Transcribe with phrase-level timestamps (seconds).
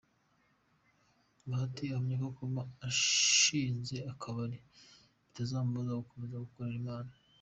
[1.47, 4.57] Bahati ahamya ko kuba ashinze akabari
[5.23, 7.11] bitazamubuza gukomeza gukorera Imana.